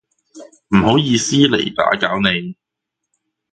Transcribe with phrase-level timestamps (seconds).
[0.69, 2.55] 唔好意思嚟打攪你